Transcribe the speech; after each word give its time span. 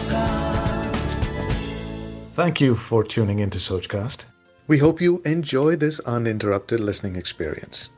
Sochcast. 0.00 1.14
Thank 2.36 2.60
you 2.60 2.74
for 2.74 3.04
tuning 3.04 3.40
into 3.40 3.58
Sochcast. 3.58 4.24
We 4.68 4.78
hope 4.78 5.00
you 5.00 5.20
enjoy 5.24 5.76
this 5.76 6.00
uninterrupted 6.00 6.80
listening 6.80 7.16
experience. 7.16 7.90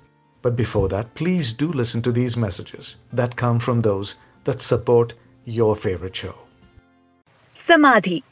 But 0.44 0.56
before 0.56 0.88
that, 0.88 1.14
please 1.14 1.52
do 1.52 1.70
listen 1.72 2.02
to 2.02 2.12
these 2.12 2.36
messages 2.36 2.96
that 3.12 3.36
come 3.36 3.60
from 3.60 3.80
those 3.80 4.16
that 4.44 4.60
support 4.60 5.14
your 5.46 5.76
favorite 5.76 6.16
show. 6.16 6.34
समाधि 7.56 8.22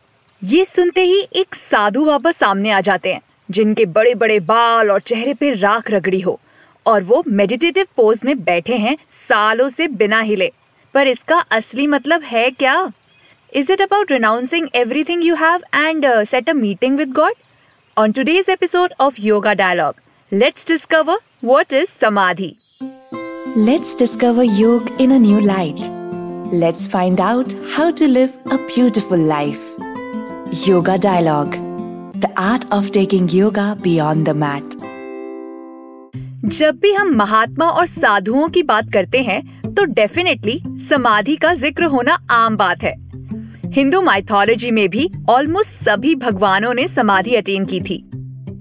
ये 0.42 0.64
सुनते 0.64 1.00
ही 1.04 1.20
एक 1.36 1.54
साधु 1.54 2.04
बाबा 2.04 2.30
सामने 2.32 2.70
आ 2.70 2.80
जाते 2.80 3.12
हैं 3.12 3.20
जिनके 3.50 3.84
बड़े 3.96 4.14
बड़े 4.14 4.38
बाल 4.50 4.90
और 4.90 5.00
चेहरे 5.00 5.34
पे 5.34 5.50
राख 5.54 5.90
रगड़ी 5.90 6.20
हो 6.20 6.38
और 6.86 7.02
वो 7.02 7.22
मेडिटेटिव 7.28 7.86
पोज 7.96 8.20
में 8.24 8.42
बैठे 8.44 8.76
हैं 8.76 8.96
सालों 9.28 9.68
से 9.68 9.88
बिना 10.02 10.20
हिले 10.30 10.50
पर 10.94 11.06
इसका 11.08 11.38
असली 11.58 11.86
मतलब 11.86 12.22
है 12.22 12.50
क्या 12.50 12.74
Is 13.53 13.71
it 13.71 13.81
about 13.81 14.11
renouncing 14.11 14.67
everything 14.75 15.23
you 15.23 15.35
have 15.35 15.63
and 15.75 16.05
set 16.27 16.49
a 16.49 16.53
meeting 16.53 16.97
with 16.97 17.11
God 17.13 17.33
on 17.97 18.11
today's 18.11 18.49
episode 18.49 18.93
of 18.99 19.19
yoga 19.19 19.53
dialogue 19.53 20.01
let's 20.31 20.67
discover 20.67 21.19
what 21.43 21.73
is 21.73 21.87
samadhi 21.99 22.55
Let's 23.57 23.91
discover 23.95 24.43
Yoga 24.43 24.91
in 24.99 25.11
a 25.11 25.17
new 25.17 25.39
light. 25.39 25.77
Let's 26.53 26.87
find 26.87 27.21
out 27.21 27.53
how 27.75 27.85
to 27.91 28.07
live 28.07 28.33
a 28.47 28.57
beautiful 28.65 29.17
life. 29.29 29.69
Yoga 30.63 30.97
Dialogue 30.99 31.55
The 32.17 32.31
art 32.37 32.65
of 32.71 32.91
taking 32.91 33.29
yoga 33.29 33.77
beyond 33.81 34.25
the 34.25 34.33
mat. 34.35 34.75
जब 36.47 36.79
भी 36.81 36.91
हम 36.93 37.15
महात्मा 37.15 37.69
और 37.69 37.85
साधुओं 37.85 38.47
की 38.49 38.63
बात 38.63 38.91
करते 38.93 39.21
हैं 39.23 39.41
तो 39.75 39.85
डेफिनेटली 39.93 40.59
समाधि 40.89 41.35
का 41.35 41.53
जिक्र 41.55 41.85
होना 41.85 42.17
आम 42.31 42.57
बात 42.57 42.83
है 42.83 42.93
हिंदू 43.72 44.00
माइथोलॉजी 44.02 44.70
में 44.70 44.88
भी 44.88 45.10
ऑलमोस्ट 45.28 45.84
सभी 45.84 46.14
भगवानों 46.14 46.72
ने 46.74 46.86
समाधि 46.88 47.34
अटेन 47.34 47.64
की 47.64 47.80
थी। 47.80 48.10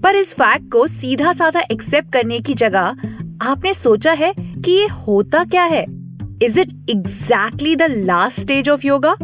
पर 0.04 0.16
इस 0.16 0.34
फैक्ट 0.34 0.70
को 0.72 0.86
सीधा 0.86 1.32
साधा 1.32 1.60
एक्सेप्ट 1.60 2.12
करने 2.12 2.38
की 2.40 2.54
जगह 2.54 2.94
आपने 3.42 3.72
सोचा 3.74 4.12
है 4.12 4.32
कि 4.36 4.70
ये 4.70 4.86
होता 4.86 5.44
क्या 5.44 5.64
है? 5.64 5.84
Is 6.42 6.60
it 6.60 6.72
exactly 6.90 7.76
the 7.76 7.82
last 7.82 8.40
stage 8.40 8.68
of 8.68 8.86
yoga 8.86 9.16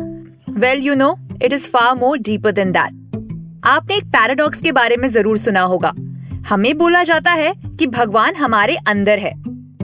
well 0.51 0.79
you 0.79 0.95
know 0.95 1.17
it 1.43 1.53
is 1.53 1.71
far 1.71 1.95
more 1.95 2.19
deeper 2.19 2.53
than 2.53 2.73
that 2.73 3.61
आपने 3.65 3.97
एक 3.97 4.05
पैराडॉक्स 4.05 4.63
के 4.63 4.73
बारे 4.73 4.97
में 4.97 5.09
ज़रूर 5.09 5.39
सुना 5.39 5.61
होगा। 5.61 5.93
हमें 6.49 6.77
बोला 6.79 7.03
जाता 7.03 7.33
है 7.33 7.53
कि 7.79 7.87
भगवान 7.87 8.35
हमारे 8.35 8.77
अंदर 8.89 9.19
है। 9.19 9.33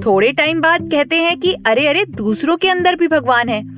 थोड़े 0.06 0.32
टाइम 0.32 0.60
बाद 0.60 0.90
कहते 0.90 1.16
हैं 1.16 1.38
कि 1.40 1.52
अरे 1.66 1.86
अरे, 1.86 2.04
दूसरों 2.04 2.56
के 2.56 2.68
अंदर 2.68 2.96
भी 2.96 3.08
भगवान 3.08 3.48
है। 3.48 3.71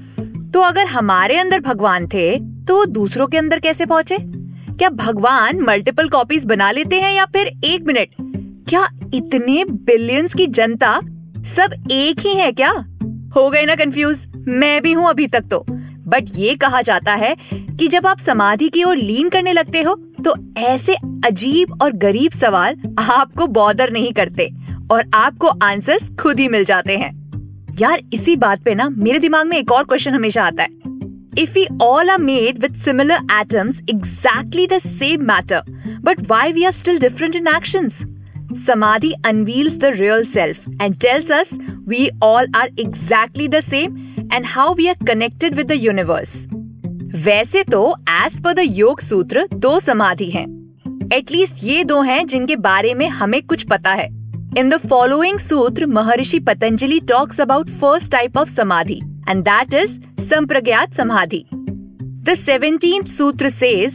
तो 0.55 0.61
अगर 0.61 0.87
हमारे 0.87 1.37
अंदर 1.37 1.61
भगवान 1.61 2.07
थे 2.07 2.39
तो 2.65 2.77
वो 2.77 2.85
दूसरों 2.87 3.27
के 3.27 3.39
अंदर 3.39 3.61
कैसे 3.61 3.87
पहुँचे? 3.87 4.17
क्या 4.21 4.89
भगवान 4.89 5.61
मल्टीपल 5.61 6.09
कॉपीज 6.09 6.45
बना 6.45 6.71
लेते 6.71 7.01
हैं 7.01 7.13
या 7.13 7.25
फिर 7.27 7.47
एक 7.65 7.87
मिनट? 7.87 8.09
क्या 8.69 8.89
इतने 9.15 9.65
बिलियंस 9.65 10.35
की 10.35 10.47
जनता 10.47 11.01
सब 11.47 11.75
एक 11.93 12.21
ही 12.21 12.35
है 12.35 12.53
क्या? 12.53 12.71
हो 13.37 13.51
गए 13.51 13.65
ना 13.65 13.75
कंफ्यूज 13.75 14.27
मैं 14.49 14.81
भी 14.83 14.93
हूँ 14.93 15.09
अभी 15.09 15.27
तक 15.27 15.45
तो। 15.51 15.65
बट 16.09 16.29
ये 16.37 16.55
कहा 16.55 16.83
जाता 16.83 17.15
है 17.15 17.35
कि 17.53 17.89
जब 17.89 18.07
आप 18.07 18.19
समाधि 18.19 18.69
की 18.69 18.85
ओर 18.85 18.97
लीन 18.97 19.29
करने 19.29 19.53
लगते 19.53 19.83
हो 19.83 19.95
तो 20.25 20.35
ऐसे 20.61 20.95
अजीब 21.25 21.79
और 21.83 21.93
गरीब 21.93 22.33
सवाल 22.33 22.77
आपको 22.99 23.47
बॉदर 23.47 23.91
नहीं 23.91 24.13
करते 24.13 24.51
और 24.91 25.11
आपको 25.15 25.47
आंसर्स 25.47 26.11
खुद 26.21 26.41
ही 26.41 26.49
मिल 26.49 26.65
जाते 26.65 26.97
हैं। 26.97 27.24
यार 27.81 28.01
इसी 28.13 28.35
बात 28.37 28.63
पे 28.65 28.75
ना 28.75 28.89
मेरे 28.89 29.19
दिमाग 29.19 29.47
में 29.47 29.57
एक 29.57 29.73
और 29.73 29.85
क्वेश्चन 29.85 30.15
हमेशा 30.15 30.45
आता 30.45 30.63
है 30.63 30.83
If 31.37 31.55
we 31.59 31.63
all 31.85 32.11
are 32.11 32.21
made 32.25 32.59
with 32.63 32.77
similar 32.81 33.17
atoms, 33.37 33.79
exactly 33.93 34.67
the 34.73 34.79
same 34.83 35.25
matter, 35.27 35.63
but 36.01 36.21
why 36.29 36.43
we 36.53 36.65
are 36.65 36.73
still 36.73 37.01
different 37.05 37.35
in 37.35 37.49
actions? 37.53 37.97
Samadhi 38.67 39.11
unveils 39.25 39.79
the 39.79 39.91
real 39.95 40.25
self 40.25 40.61
and 40.79 41.01
tells 41.01 41.33
us 41.33 41.51
we 41.87 42.11
all 42.23 42.47
are 42.55 42.69
exactly 42.77 43.49
the 43.49 43.63
same 43.63 43.99
and 44.31 44.47
how 44.47 44.69
we 44.75 44.89
are 44.89 44.97
connected 45.11 45.57
with 45.57 45.73
the 45.73 45.81
universe. 45.87 46.37
वैसे 47.25 47.65
तो 47.73 47.83
as 48.11 48.41
per 48.43 48.55
the 48.55 48.69
योग 48.73 49.01
सूत्र 49.01 49.47
दो 49.55 49.79
समाधि 49.81 50.31
हैं 50.31 50.47
at least 51.13 51.65
ये 51.65 51.85
दो 51.85 52.01
हैं 52.03 52.27
जिनके 52.27 52.57
बारे 52.65 52.95
में 52.95 53.09
हमें 53.09 53.43
कुछ 53.43 53.67
पता 53.71 53.95
है 53.95 54.09
इन 54.59 54.69
the 54.69 54.77
following 54.81 55.39
sutra 55.39 55.87
Maharshi 55.87 56.39
Patanjali 56.39 56.99
talks 57.09 57.41
about 57.41 57.71
first 57.71 58.11
type 58.13 58.37
of 58.39 58.49
samadhi 58.49 59.01
and 59.29 59.43
that 59.45 59.75
is 59.75 59.99
samprajnata 60.25 60.95
samadhi 60.95 61.45
the 62.25 62.35
seventeen 62.35 63.05
सूत्र 63.07 63.49
सेज 63.51 63.95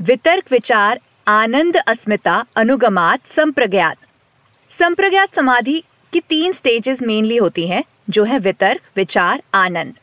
वितर्क 0.00 0.50
विचार 0.52 1.00
आनंद 1.26 1.76
अस्मिता 1.76 2.34
अनुगमात 2.56 3.26
संप्रज्ञात 3.26 4.06
संप्रज्ञात 4.70 5.34
समाधि 5.34 5.82
की 6.12 6.20
तीन 6.20 6.52
स्टेजेस 6.52 7.02
मेनली 7.02 7.36
होती 7.36 7.66
हैं, 7.66 7.84
जो 8.10 8.24
है 8.24 8.38
वितर्क 8.38 8.80
विचार 8.96 9.42
आनंद 9.54 9.98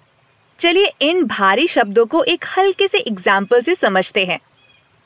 चलिए 0.60 0.94
इन 1.02 1.24
भारी 1.26 1.68
शब्दों 1.68 2.06
को 2.06 2.24
एक 2.26 2.46
हल्के 2.58 2.88
से 2.88 3.00
एग्ज़ाम्पल 3.00 3.62
से 3.62 3.76
समझते 3.76 4.26
हैं. 4.26 4.40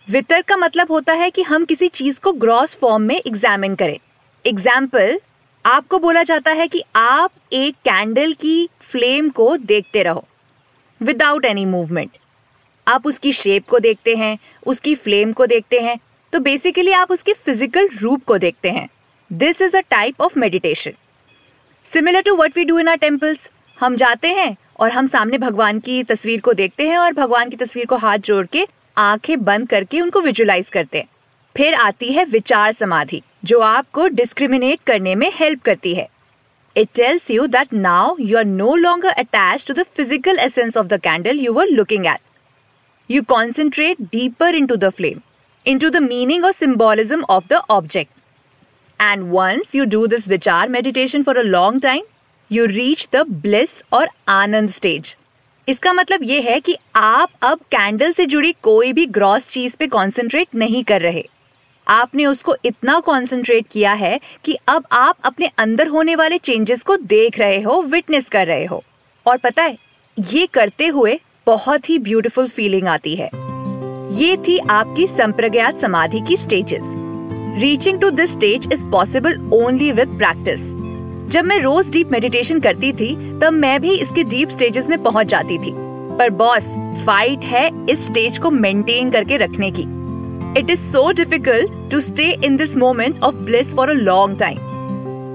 वितर्क 0.07 0.45
का 0.45 0.57
मतलब 0.57 0.91
होता 0.91 1.13
है 1.13 1.29
कि 1.29 1.41
हम 1.41 1.65
किसी 1.65 1.87
चीज़ 1.89 2.19
को 2.19 2.33
ग्रॉस 2.35 2.75
फॉर्म 2.75 3.03
में 3.03 3.15
एग्जामिन 3.17 3.75
करें। 3.75 3.97
एग्ज़ाम्पल 4.45 5.19
आपको 5.65 5.97
बोला 5.99 6.21
जाता 6.23 6.51
है 6.51 6.67
कि 6.67 6.81
आप 6.95 7.31
एक 7.53 7.75
कैंडल 7.85 8.31
की 8.33 8.69
फ्लेम 8.81 9.29
को 9.29 9.55
देखते 9.57 10.03
रहो 10.03 10.25
विदाउट 11.01 11.45
एनी 11.45 11.65
मूवमेंट 11.65 12.17
आप 12.87 13.05
उसकी 13.07 13.31
शेप 13.31 13.67
को 13.69 13.79
देखते 13.79 14.15
हैं, 14.15 14.37
उसकी 14.65 14.95
फ्लेम 14.95 15.33
को 15.33 15.45
देखते 15.45 15.79
हैं 15.79 15.97
तो 16.33 16.39
बेसिकली 16.39 16.91
आप 16.91 17.11
उसके 17.11 17.33
फ़िज़िकल 17.33 17.89
रूप 18.01 18.23
को 18.23 18.37
देखते 18.37 18.69
हैं. 18.69 18.87
This 19.31 19.61
is 19.61 19.77
a 19.77 19.81
type 19.89 20.21
of 20.21 20.39
meditation 20.39 20.93
similar 21.85 22.21
to 22.21 22.35
what 22.35 22.57
we 22.57 22.65
do 22.65 22.79
in 22.79 22.87
our 22.87 22.97
temples 22.97 23.49
हम 23.77 23.95
जाते 23.95 24.33
हैं 24.33 24.55
और 24.79 24.91
हम 24.91 25.07
सामने 25.07 25.37
भगवान 25.37 25.79
की 25.79 26.03
तस्वीर 26.03 26.41
को 26.41 26.53
देखते 26.53 26.87
हैं 26.87 26.97
और 26.97 27.13
भगवान 27.13 27.49
की 27.49 27.57
तस्वीर 27.57 27.85
को 27.85 27.95
हाथ 27.97 28.17
जोड़ 28.25 28.45
के 28.45 28.67
आँखें 28.99 29.43
बंद 29.43 29.69
करके 29.69 30.01
उनको 30.01 30.21
विजुलाइज 30.21 30.69
करते 30.69 30.97
हैं. 30.97 31.07
फिर 31.55 31.73
आती 31.75 32.11
है 32.13 32.25
विचार 32.25 32.71
समाधि. 32.73 33.21
जो 33.43 33.59
आपको 33.59 34.07
डिस्क्रिमिनेट 34.07 34.79
करने 34.87 35.15
में 35.15 35.31
हेल्प 35.35 35.61
करती 35.61 35.93
है. 35.95 36.07
It 36.75 36.89
tells 36.95 37.29
you 37.31 37.45
that 37.47 37.73
now 37.73 38.15
you 38.19 38.37
are 38.37 38.45
no 38.45 38.75
longer 38.75 39.09
attach 39.11 39.65
to 39.67 39.73
the 39.73 39.83
physical 39.95 40.39
essence 40.39 40.77
of 40.77 40.87
the 40.87 40.99
candle 41.03 41.39
you 41.39 41.53
are 41.59 41.67
looking 41.69 42.05
at 42.05 42.29
you 43.09 43.23
concentrate 43.29 44.01
deeper 44.01 44.55
in 44.55 44.67
to 44.67 44.75
the 44.75 44.89
flame 44.89 45.19
in 45.65 45.79
to 45.79 45.89
the 45.89 45.97
meaning 46.03 46.45
और 46.45 46.51
symbolism 46.51 47.23
of 47.29 47.47
the 47.49 47.61
object 47.69 48.21
and 48.99 49.23
once 49.31 49.75
you 49.75 49.85
do 49.85 50.05
this 50.07 50.27
vichar 50.27 50.69
meditation 50.69 51.23
for 51.23 51.37
a 51.37 51.43
long 51.43 51.81
time 51.81 52.03
you 52.51 52.65
reach 52.65 53.07
the 53.13 53.25
bliss 53.41 53.83
और 53.93 54.09
आनंद 54.29 54.69
stage 54.69 55.15
इसका 55.67 55.93
मतलब 55.93 56.23
ये 56.23 56.39
है 56.41 56.59
कि 56.59 56.75
आप 56.95 57.29
अब 57.43 57.59
candle 57.71 58.11
से 58.11 58.25
जुड़ी 58.25 58.51
कोई 58.63 58.93
भी 58.93 59.05
ग्रॉस 59.17 59.49
चीज़ 59.51 59.77
पे 59.77 59.87
कॉन्सेंट्रेट 59.87 60.55
नहीं 60.55 60.83
कर 60.83 61.01
रहे। 61.01 61.23
आपने 61.87 62.25
उसको 62.25 62.55
इतना 62.65 62.99
कॉन्सेंट्रेट 62.99 63.65
किया 63.71 63.93
है 63.93 64.19
कि 64.45 64.57
अब 64.67 64.85
आप 64.91 65.17
अपने 65.23 65.49
अंदर 65.57 65.87
होने 65.87 66.15
वाले 66.15 66.37
चेंजेस 66.37 66.83
को 66.83 66.97
देख 66.97 67.39
रहे 67.39 67.61
हो 67.61 67.81
विटनेस 67.81 68.29
कर 68.29 68.47
रहे 68.47 68.65
हो। 68.65 68.83
और 69.25 69.37
पता 69.37 69.63
है, 69.63 69.77
ये 70.19 70.45
करते 70.45 70.87
हुए 70.87 71.19
बहुत 71.45 71.89
ही 71.89 71.99
ब्यूटीफुल 71.99 72.47
फीलिंग 72.47 72.87
आती 72.87 73.15
है। 73.15 73.29
ये 74.13 74.37
थी 74.37 74.57
आपकी 74.57 75.07
संप्रज्ञात 75.07 75.77
समाधि 75.77 76.21
की 76.27 76.37
stages 76.37 76.93
reaching 77.61 77.99
to 78.01 78.09
this 78.09 78.33
stage 78.33 78.69
is 78.73 78.85
possible 78.85 79.49
only 79.53 79.91
with 79.91 80.07
practice 80.07 80.59
जब 81.31 81.45
मैं 81.45 81.59
रोज 81.59 81.91
डीप 81.91 82.11
मेडिटेशन 82.11 82.59
करती 82.59 82.91
थी, 82.93 83.15
तब 83.39 83.53
मैं 83.53 83.81
भी 83.81 83.95
इसके 83.95 84.23
डीप 84.23 84.49
स्टेजेस 84.49 84.87
में 84.87 85.03
पहुँच 85.03 85.27
जाती 85.27 85.57
थी। 85.57 85.71
पर 86.17 86.29
बॉस 86.29 86.63
फाइट 87.05 87.43
है 87.43 87.69
इस 87.89 88.05
स्टेज 88.05 88.37
को 88.37 88.51
मेंटेन 88.51 89.11
करके 89.11 89.37
रखने 89.37 89.71
की। 89.71 89.83
It 90.57 90.69
is 90.69 90.79
so 90.91 91.11
difficult 91.13 91.75
to 91.91 91.99
stay 91.99 92.31
in 92.45 92.57
this 92.57 92.75
moment 92.77 93.19
of 93.23 93.35
bliss 93.35 93.75
for 93.75 93.89
a 93.89 93.93
long 93.93 94.39
time 94.39 94.69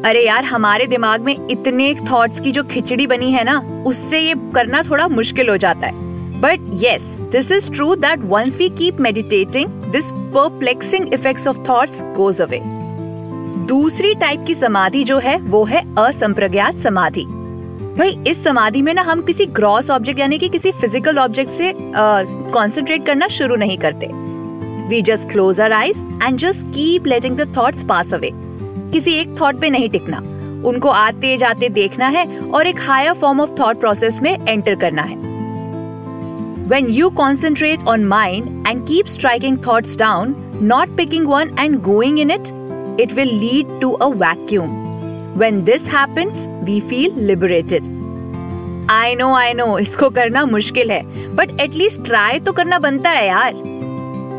अरे 0.04 0.24
यार, 0.26 0.44
हमारे 0.44 0.86
दिमाग 0.86 1.20
में 1.20 1.48
इतने 1.50 1.94
थॉट्स 2.10 2.40
की 2.40 2.50
जो 2.52 2.62
खिचड़ी 2.64 3.06
बनी 3.06 3.30
है 3.32 3.44
ना, 3.44 3.58
उससे 3.86 4.20
ये 4.20 4.34
करना 4.54 4.82
थोड़ा 4.82 5.06
मुश्किल 5.08 5.48
हो 5.48 5.56
जाता 5.56 5.86
है। 5.86 6.40
But 6.40 6.68
yes 6.74 7.02
this 7.32 7.50
is 7.52 7.70
true 7.72 7.94
that 7.96 8.20
once 8.24 8.58
we 8.58 8.68
keep 8.68 9.00
meditating 9.00 9.68
this 9.92 10.10
perplexing 10.34 11.14
effects 11.14 11.46
of 11.48 11.58
thoughts 11.68 12.02
goes 12.16 12.40
away 12.40 12.60
दूसरी 13.68 14.14
टाइप 14.14 14.44
की 14.46 14.54
समाधि 14.54 15.02
जो 15.04 15.18
है, 15.18 15.38
वो 15.38 15.64
है 15.64 15.82
असंप्रज्ञात 15.98 16.78
समाधि। 16.78 17.24
भाई, 17.98 18.16
इस 18.28 18.44
समाधि 18.44 18.82
में 18.82 18.92
ना 18.94 19.02
हम 19.02 19.22
किसी 19.22 19.46
ग्रॉस 19.46 19.90
ऑब्जेक्ट 19.90 20.20
यानी 20.20 20.38
कि 20.38 20.48
किसी 20.48 20.70
फ़िज़िकल 20.72 21.18
ऑब्जेक्ट 21.18 21.50
से 21.50 21.72
कंसंट्रेट 21.76 23.06
करना 23.06 23.28
शुरू 23.30 23.56
नहीं 23.56 23.78
करते। 23.78 24.06
We 24.88 25.02
just 25.02 25.30
close 25.30 25.60
our 25.60 25.72
eyes 25.72 26.04
and 26.22 26.38
just 26.38 26.66
keep 26.74 27.06
letting 27.06 27.36
the 27.36 27.52
pass 27.88 28.14
away 28.14 28.30
किसी 28.92 29.12
एक 29.12 29.36
थॉट 29.40 29.60
पे 29.60 29.70
नहीं 29.70 29.88
टिकना। 29.90 30.18
उनको 30.68 30.88
आते 30.88 31.36
जाते 31.36 31.68
देखना 31.68 32.08
है 32.08 32.26
और 32.50 32.66
एक 32.66 32.80
higher 32.80 33.12
form 33.12 33.40
of 33.40 33.50
thought 33.60 33.80
process 33.80 34.20
में 34.22 34.46
एंटर 34.48 34.74
करना 34.74 35.02
है। 35.02 35.16
When 36.68 36.88
you 36.90 37.10
concentrate 37.16 37.86
on 37.88 38.04
mind 38.04 38.66
and 38.68 38.86
keep 38.86 39.06
striking 39.06 39.58
thought 39.66 39.86
down 39.98 40.34
not 40.62 40.96
picking 40.96 41.26
one 41.28 41.54
and 41.58 41.80
going 41.82 42.18
in 42.18 42.30
it 42.30 42.48
it 43.00 43.12
will 43.12 43.34
lead 43.38 43.80
to 43.80 43.92
a 43.92 44.06
vacuum 44.16 44.70
when 45.38 45.62
this 45.64 45.88
happens 45.88 46.46
we 46.64 46.80
feel 46.80 47.20
liberated 47.26 47.94
I 48.90 49.14
know 49.14 49.32
I 49.34 49.54
know 49.54 49.78
इसको 49.78 50.10
करना 50.10 50.44
मुश्किल 50.46 50.90
है 50.90 51.02
but 51.36 51.60
at least 51.60 52.04
try 52.04 52.38
तो 52.38 52.52
करना 52.52 52.78
बनता 52.78 53.10
है 53.10 53.26
यार। 53.26 53.54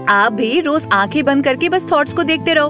आप 0.10 0.34
भी 0.34 0.60
रोज 0.62 0.88
आँखें 0.94 1.24
बंद 1.26 1.44
करके 1.44 1.70
बस 1.70 1.86
थॉट्स 1.92 2.14
को 2.14 2.24
देखते 2.24 2.54
रहो। 2.54 2.70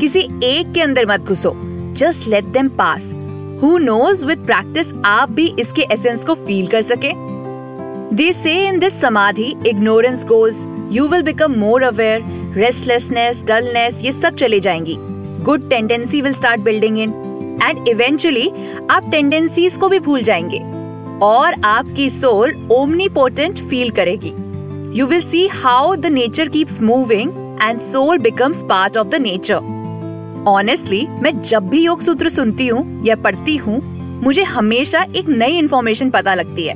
किसी 0.00 0.20
एक 0.44 0.72
के 0.72 0.80
अंदर 0.80 1.06
मत 1.06 1.20
घुसो। 1.20 1.52
Just 1.96 2.28
let 2.28 2.44
them 2.44 2.68
pass 2.78 3.04
who 3.62 3.76
knows 3.78 4.24
with 4.26 4.46
practice 4.46 4.92
आप 5.04 5.30
भी 5.30 5.46
इसके 5.58 5.82
एसेंस 5.92 6.24
को 6.24 6.34
फील 6.36 6.66
कर 6.66 6.82
सके। 6.82 7.12
They 8.16 8.32
say 8.32 8.54
in 8.68 8.78
this 8.78 9.00
samadhi 9.00 9.54
ignorance 9.66 10.24
goes 10.24 10.54
you 10.92 11.06
will 11.08 11.22
become 11.22 11.58
more 11.60 11.82
aware 11.82 12.22
restlessness 12.56 13.44
dullness 13.44 14.02
ये 14.04 14.12
सब 14.12 14.34
चले 14.34 14.60
जाएँगी। 14.60 14.96
Good 15.44 15.68
tendency 15.70 16.20
will 16.22 16.32
start 16.32 16.60
building 16.60 16.98
in 16.98 17.10
and 17.62 17.88
eventually 17.88 18.50
आप 18.90 19.10
टेंडेंसीज 19.10 19.76
को 19.76 19.88
भी 19.88 19.98
भूल 20.00 20.22
जाएँगे। 20.22 20.58
और 21.24 21.60
आपकी 21.64 22.10
सोल 22.10 22.68
ओमनी 22.72 23.08
पोटेंट 23.08 23.58
फील 23.60 23.90
करेगी। 23.90 24.32
You 24.96 25.06
will 25.06 25.20
see 25.22 25.46
how 25.46 25.94
the 25.94 26.06
nature 26.06 26.48
keeps 26.48 26.80
moving 26.82 27.30
and 27.62 27.80
soul 27.80 28.18
becomes 28.18 28.62
part 28.68 28.96
of 28.98 29.08
the 29.08 29.20
nature 29.22 30.44
honestly 30.48 31.06
मैं 31.22 31.30
जब 31.42 31.68
भी 31.70 31.82
योग 31.82 32.00
सूत्र 32.00 32.28
सुनती 32.28 32.66
हूँ 32.68 33.04
या 33.06 33.16
पढ़ती 33.16 33.56
हूँ 33.56 33.80
मुझे 34.24 34.42
हमेशा 34.42 35.02
एक 35.16 35.28
नई 35.28 35.58
इन्फॉर्मेशन 35.58 36.10
पता 36.10 36.34
लगती 36.34 36.66
है 36.66 36.74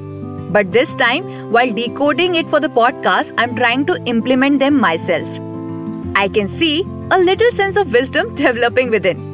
but 0.52 0.66
this 0.72 0.96
time 0.98 1.24
while 1.52 1.72
decoding 1.74 2.36
it 2.36 2.48
for 2.48 2.60
the 2.60 2.70
podcast 2.74 3.38
I 3.38 3.48
am 3.48 3.56
trying 3.56 3.86
to 3.86 3.94
implement 4.08 4.58
them 4.58 4.80
myself 4.98 6.16
I 6.18 6.28
can 6.34 6.46
see 6.58 6.80
a 7.12 7.16
little 7.16 7.50
sense 7.56 7.78
of 7.78 7.88
wisdom 7.96 8.34
developing 8.36 8.90
within 9.06 9.30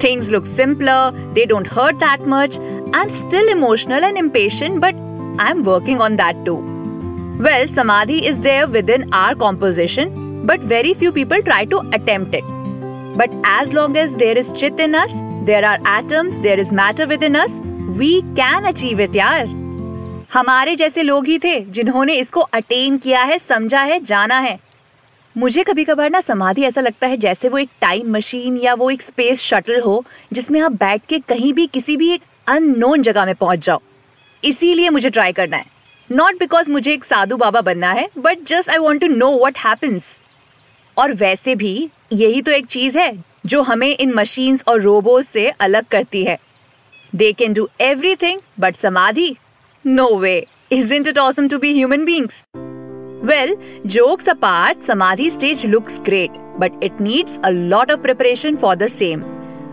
Things 0.00 0.30
look 0.30 0.46
simpler, 0.46 1.12
they 1.32 1.44
don't 1.46 1.68
hurt 1.68 2.00
that 2.00 2.26
much. 2.26 2.58
I'm 2.92 3.08
still 3.08 3.48
emotional 3.48 4.04
and 4.04 4.18
impatient, 4.18 4.80
but 4.80 4.94
I'm 5.38 5.62
working 5.62 6.00
on 6.00 6.16
that 6.16 6.44
too. 6.44 6.71
Well, 7.42 7.66
Samadhi 7.66 8.24
is 8.24 8.38
there 8.38 8.68
within 8.68 9.12
our 9.12 9.34
composition, 9.34 10.44
but 10.46 10.60
very 10.60 10.94
few 10.94 11.10
people 11.10 11.42
try 11.42 11.64
to 11.64 11.80
attempt 11.92 12.34
it. 12.34 12.44
But 13.16 13.32
as 13.44 13.72
long 13.72 13.96
as 13.96 14.14
there 14.14 14.38
is 14.38 14.52
chit 14.52 14.78
in 14.78 14.94
us, 14.94 15.10
there 15.44 15.64
are 15.64 15.80
atoms, 15.84 16.38
there 16.38 16.60
is 16.60 16.70
matter 16.70 17.04
within 17.04 17.34
us, 17.34 17.50
we 17.98 18.22
can 18.36 18.68
achieve 18.72 19.00
it, 19.00 19.16
यार 19.16 19.46
हमारे 20.34 20.76
जैसे 20.76 21.02
लोग 21.02 21.26
ही 21.26 21.38
थे 21.38 21.58
जिन्होंने 21.78 22.14
इसको 22.16 22.40
attain 22.60 22.98
किया 22.98 23.22
है 23.22 23.38
समझा 23.38 23.82
है 23.90 23.98
जाना 24.04 24.38
है 24.40 24.58
मुझे 25.36 25.64
कभी 25.64 25.84
कभार 25.84 26.10
ना 26.10 26.20
समाधि 26.20 26.64
ऐसा 26.64 26.80
लगता 26.80 27.06
है 27.06 27.16
जैसे 27.26 27.48
वो 27.48 27.58
एक 27.58 27.70
टाइम 27.80 28.16
मशीन 28.16 28.56
या 28.64 28.74
वो 28.74 28.90
एक 28.90 29.02
स्पेस 29.02 29.42
शटल 29.42 29.80
हो 29.80 30.02
जिसमें 30.32 30.60
आप 30.60 30.78
बैठ 30.80 31.06
के 31.08 31.18
कहीं 31.28 31.52
भी 31.54 31.66
किसी 31.74 31.96
भी 31.96 32.12
एक 32.14 32.22
अननोन 32.56 33.02
जगह 33.02 33.26
में 33.26 33.34
पहुँच 33.34 33.66
जाओ 33.66 33.82
इसीलिए 34.42 34.90
मुझे 34.90 35.10
ट्राई 35.10 35.32
करना 35.32 35.56
है 35.56 35.71
नॉट 36.12 36.38
बिकॉज़ 36.38 36.68
मुझे 36.70 36.92
एक 36.92 37.04
साधु 37.04 37.36
बाबा 37.36 37.60
बनना 37.60 37.90
है 37.92 38.08
but 38.18 38.38
just 38.46 38.70
I 38.70 38.78
want 38.78 39.00
to 39.00 39.06
know 39.08 39.28
what 39.44 39.58
happens 39.58 40.04
और 40.96 41.12
वैसे 41.12 41.54
भी, 41.54 41.88
यही 42.12 42.42
तो 42.42 42.52
एक 42.52 42.66
चीज़ 42.66 42.98
है, 42.98 43.12
जो 43.46 43.62
हमें 43.62 43.88
इन 43.88 44.12
मशीन्स 44.14 44.64
और 44.68 44.80
रोबोट 44.80 45.24
से 45.24 45.48
अलग 45.48 45.84
करती 45.90 46.24
है। 46.24 46.38
They 47.12 47.32
can 47.32 47.52
do 47.52 47.68
everything 47.80 48.40
but 48.60 48.76
samadhi. 48.76 49.34
No 49.84 50.08
way 50.16 50.46
isn't 50.94 51.08
it 51.08 51.18
awesome 51.18 51.48
to 51.48 51.58
be 51.58 51.72
human 51.74 52.04
beings 52.04 52.44
well 53.24 53.56
jokes 53.86 54.28
apart 54.28 54.82
samadhi 54.82 55.30
stage 55.30 55.66
looks 55.66 56.00
great 56.00 56.38
but 56.60 56.84
it 56.84 57.00
needs 57.00 57.38
a 57.44 57.50
lot 57.50 57.92
of 57.92 58.00
preparation 58.00 58.56
for 58.56 58.74
the 58.74 58.88
same 58.90 59.22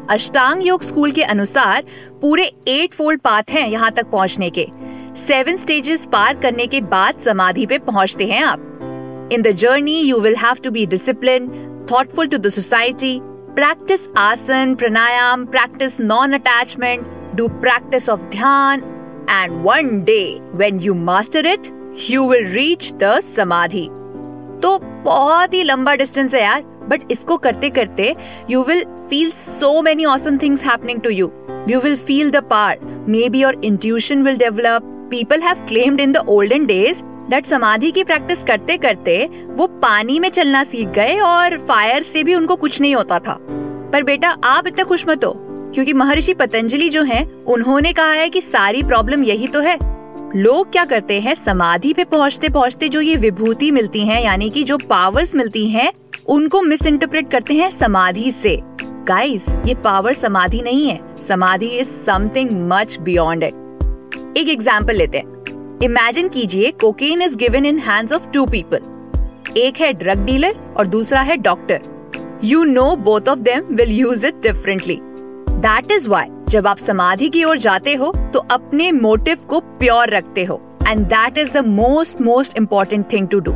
Ashtanga 0.09 0.65
yoga 0.67 0.83
school 0.83 1.11
के 1.11 1.23
अनुसार, 1.23 1.83
पूरे 2.21 2.51
eight 2.67 2.93
fold 2.93 3.21
path 3.21 3.51
हैं 3.51 3.67
यहाँ 3.67 3.91
तक 3.91 4.09
पहुँचने 4.11 4.49
के। 4.49 4.67
Seven 5.19 5.55
stages 5.57 6.05
पार 6.11 6.39
करने 6.41 6.67
के 6.67 6.81
बाद 6.91 7.19
समाधि 7.19 7.65
पे 7.65 7.77
पहुँचते 7.87 8.25
हैं 8.25 8.43
आप। 8.43 9.29
In 9.33 9.41
the 9.41 9.51
journey 9.57 9.99
you 9.99 10.19
will 10.19 10.35
have 10.35 10.57
to 10.63 10.71
be 10.71 10.85
discipline 10.85 11.47
thoughtful 11.91 12.27
to 12.27 12.37
the 12.37 12.49
society 12.49 13.19
practice 13.55 14.07
asana 14.17 14.75
pranayama 14.75 15.45
practice 15.45 15.99
non 16.01 16.33
attachment 16.33 17.05
do 17.35 17.47
practice 17.61 18.09
of 18.09 18.21
dhyana 18.31 18.83
and 19.29 19.61
one 19.63 20.01
day 20.03 20.23
when 20.55 20.79
you 20.81 20.93
master 20.93 21.45
it 21.45 21.67
you 22.09 22.27
will 22.29 22.45
reach 22.53 22.91
the 22.93 23.19
samadhi 23.35 23.87
तो 24.63 24.77
बहुत 25.05 25.53
ही 25.53 25.63
लंबा 25.63 25.95
distance 25.95 26.33
है 26.33 26.41
यार 26.41 26.61
but 26.89 27.11
इसको 27.11 27.37
करते 27.37 27.69
करते 27.69 28.15
you 28.49 28.63
will 28.63 28.83
feel 29.09 29.31
so 29.31 29.81
many 29.81 30.05
awesome 30.05 30.37
things 30.37 30.63
happening 30.65 31.01
to 31.01 31.09
you 31.09 31.31
you 31.69 31.79
will 31.79 31.95
feel 31.97 32.31
the 32.31 32.43
par 32.49 32.79
maybe 33.29 33.41
your 33.41 33.61
intuition 33.63 34.23
will 34.23 34.37
develop 34.37 34.95
people 35.09 35.41
have 35.41 35.65
claimed 35.67 36.01
in 36.01 36.11
the 36.11 36.17
olden 36.29 36.65
days 36.65 37.03
that 37.29 37.45
samadhi 37.45 37.91
की 37.91 38.03
practice 38.03 38.43
करते 38.43 38.77
करते 38.77 39.29
वो 39.49 39.67
पानी 39.81 40.19
में 40.19 40.29
चलना 40.29 40.63
सीख 40.63 40.87
गए 40.87 41.19
और 41.19 41.57
फायर 41.59 42.03
से 42.03 42.23
भी 42.23 42.35
उनको 42.35 42.55
कुछ 42.55 42.81
नहीं 42.81 42.95
होता 42.95 43.19
था 43.19 43.37
पर 43.93 44.03
बेटा 44.03 44.29
आप 44.43 44.67
इतना 44.67 44.83
खुश 44.83 45.07
मत 45.09 45.25
हो 45.25 45.33
क्योंकि 45.73 45.93
महर्षि 45.93 46.33
पतंजलि 46.33 46.89
जो 46.89 47.03
हैं, 47.03 47.23
उन्होंने 47.45 47.93
कहा 47.93 48.11
है 48.11 48.29
कि 48.29 48.41
सारी 48.41 48.83
प्रॉब्लम 48.83 49.23
यही 49.23 49.47
तो 49.47 49.59
है 49.59 49.77
लोग 50.35 50.71
क्या 50.71 50.85
करते 50.85 51.19
हैं 51.19 51.35
समाधि 51.35 51.93
पे 51.93 52.03
पहुँचते 52.03 52.49
पहुँचते 52.49 52.89
जो 52.89 53.01
ये 53.01 53.15
विभूति 53.15 53.71
मिलती 53.71 54.01
है 54.01 54.23
यानी 54.23 54.49
कि 54.49 54.63
जो 54.63 54.77
पावर्स 54.77 55.35
मिलती 55.35 55.67
हैं, 55.69 55.91
उनको 56.27 56.61
मिस 56.61 56.85
इंटरप्रेट 56.85 57.31
करते 57.31 57.53
हैं 57.53 57.69
समाधि 57.69 58.31
से 58.31 58.59
गाइस 59.07 59.49
ये 59.65 59.75
पावर 59.75 60.13
समाधि 60.13 60.61
नहीं 60.61 60.87
है 60.87 60.99
samadhi 61.27 61.67
is 61.67 61.89
something 62.05 62.49
much 62.69 62.97
beyond 62.99 63.43
it 63.43 63.68
एक 64.37 64.49
एग्ज़ाम्पल 64.49 64.95
लेते 64.95 65.17
हैं। 65.17 65.79
इमेजिन 65.83 66.27
कीजिए 66.29 66.71
cocaine 66.71 67.21
is 67.21 67.35
given 67.37 67.65
in 67.65 67.77
hands 67.79 68.13
of 68.13 68.29
two 68.31 68.45
people 68.45 69.57
एक 69.57 69.77
है 69.81 69.91
ड्रग 69.93 70.19
डीलर 70.25 70.55
और 70.77 70.87
दूसरा 70.87 71.21
है 71.21 71.37
doctor 71.37 71.81
you 72.43 72.63
know 72.63 72.95
both 72.97 73.29
of 73.29 73.39
them 73.39 73.73
will 73.75 73.91
use 73.91 74.25
it 74.27 74.41
differently 74.41 74.99
that 75.01 75.91
is 75.91 76.09
why 76.09 76.27
जब 76.49 76.67
आप 76.67 76.77
समाधि 76.77 77.29
की 77.29 77.43
ओर 77.43 77.57
जाते 77.57 77.93
हो 77.95 78.11
तो 78.33 78.39
अपने 78.51 78.91
मोटिव 78.91 79.37
को 79.49 79.59
प्योर 79.59 80.09
रखते 80.09 80.43
हो। 80.43 80.61
And 80.87 81.05
that 81.05 81.37
is 81.37 81.57
the 81.57 81.65
most 81.67 82.21
most 82.21 82.57
important 82.57 83.11
thing 83.13 83.27
to 83.27 83.39
do 83.39 83.53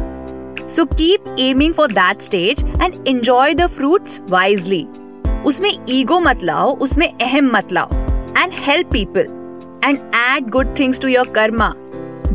so 0.69 0.85
keep 0.87 1.35
aiming 1.39 1.73
for 1.73 1.91
that 1.91 2.21
stage 2.21 2.65
and 2.81 3.07
enjoy 3.07 3.53
the 3.53 3.67
fruits 3.69 4.21
wisely 4.31 4.85
उसमें 5.45 5.71
ईगो 5.89 6.19
मत 6.19 6.43
लाओ, 6.43 6.75
उसमें 6.75 7.07
अहम 7.11 7.49
मत 7.55 7.71
लाओ। 7.73 7.89
And 8.37 8.51
help 8.65 8.91
people 8.91 9.42
and 9.83 9.97
add 10.15 10.49
good 10.49 10.77
things 10.79 10.99
to 10.99 11.07
your 11.07 11.31
karma 11.35 11.73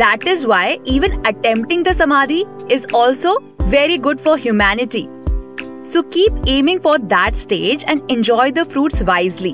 That 0.00 0.25
is 0.28 0.47
why 0.47 0.78
even 0.85 1.14
attempting 1.26 1.83
the 1.83 1.93
samadhi 1.93 2.45
is 2.71 2.85
also 2.95 3.31
very 3.62 3.97
good 3.99 4.21
for 4.21 4.37
humanity. 4.37 5.09
So 5.83 6.02
keep 6.05 6.37
aiming 6.47 6.78
for 6.78 6.99
that 6.99 7.35
stage 7.35 7.85
and 7.88 8.12
enjoy 8.12 8.52
the 8.59 8.64
fruits 8.64 9.02
wisely. 9.09 9.52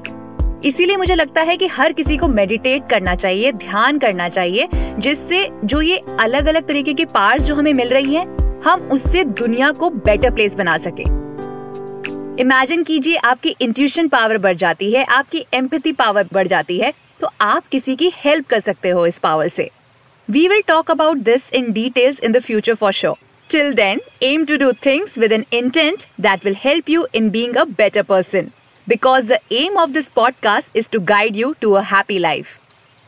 इसीलिए 0.64 0.96
मुझे 0.96 1.14
लगता 1.14 1.42
है 1.42 1.56
कि 1.56 1.66
हर 1.66 1.92
किसी 1.92 2.16
को 2.16 2.28
meditate 2.28 2.88
करना 2.90 3.14
चाहिए 3.14 3.52
ध्यान 3.52 3.98
करना 3.98 4.28
चाहिए 4.28 4.68
जिससे 4.98 5.48
जो 5.64 5.80
ये 5.80 6.00
अलग 6.20 6.46
अलग 6.46 6.66
तरीके 6.68 6.94
के 6.94 7.04
पार्ट्स 7.04 7.46
जो 7.46 7.54
हमें 7.54 7.72
मिल 7.74 7.88
रही 7.88 8.14
हैं, 8.14 8.26
हम 8.64 8.88
उससे 8.92 9.24
दुनिया 9.24 9.70
को 9.72 9.90
बेटर 9.90 10.34
प्लेस 10.34 10.54
बना 10.54 10.76
सके 10.78 11.02
इमेजिन 12.42 12.82
कीजिए 12.82 13.16
आपकी 13.24 13.56
इंट्यूशन 13.60 14.08
पावर 14.08 14.38
बढ़ 14.38 14.56
जाती 14.56 14.90
है 14.92 15.04
आपकी 15.04 15.44
एम्पैथी 15.54 15.92
पावर 15.92 16.28
बढ़ 16.32 16.48
जाती 16.48 16.78
है 16.78 16.92
तो 17.20 17.30
आप 17.40 17.66
किसी 17.66 17.96
की 17.96 18.12
हेल्प 18.16 18.46
कर 18.46 18.60
सकते 18.60 18.88
हो 18.88 19.06
इस 19.06 19.18
पावर 19.18 19.48
से। 19.48 19.70
We 20.30 20.48
will 20.48 20.62
talk 20.66 20.90
about 20.90 21.16
this 21.16 21.52
in 21.52 21.72
details 21.72 22.20
in 22.20 22.32
the 22.32 22.38
future 22.38 22.74
for 22.74 22.92
sure 22.92 23.18
till 23.50 23.74
then 23.74 24.00
aim 24.22 24.44
to 24.44 24.56
do 24.56 24.72
things 24.72 25.18
with 25.18 25.32
an 25.32 25.44
intent 25.52 26.04
that 26.20 26.44
will 26.44 26.56
help 26.58 26.90
you 26.90 27.06
in 27.14 27.30
being 27.30 27.56
a 27.56 27.64
better 27.64 28.02
person 28.02 28.50
because 28.88 29.32
the 29.32 29.38
aim 29.52 29.76
of 29.76 29.90
this 29.90 30.08
podcast 30.08 30.76
is 30.76 30.90
to 30.90 31.00
guide 31.00 31.36
you 31.36 31.54
to 31.60 31.72
happy 31.72 32.18
life 32.18 32.58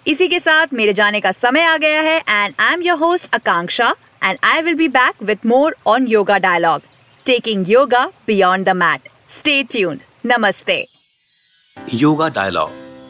इसी 0.06 0.28
के 0.28 0.40
साथ 0.40 0.66
मेरे 0.72 0.92
जाने 0.92 1.20
का 1.20 1.32
समय 1.32 1.62
आ 1.62 1.76
गया 1.76 2.00
है 2.00 2.18
and 2.28 2.54
I 2.60 2.72
am 2.72 2.82
your 2.82 2.98
host 2.98 3.34
Akanksha 3.34 3.94
and 4.24 4.38
I 4.44 4.62
will 4.62 4.74
be 4.74 4.88
back 4.88 5.22
with 5.22 5.46
more 5.46 5.76
on 5.86 6.06
yoga 6.06 6.38
dialogue 6.38 6.82
taking 7.26 7.70
yoga 7.70 8.06
beyond 8.26 8.66
the 8.66 8.76
mat 8.76 9.08
stay 9.30 9.62
tuned 9.62 10.02
namaste 10.26 10.86
yoga 11.94 12.28
dialogue 12.28 12.85